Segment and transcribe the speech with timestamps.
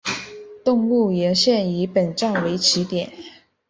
[0.65, 3.13] 动物园线以本站为起点。